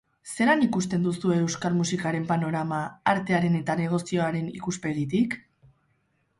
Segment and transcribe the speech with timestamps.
[0.35, 2.81] Zelan ikusten duzue euskal musikaren panorama,
[3.13, 5.41] artearen eta negozioaren ikuspegitik?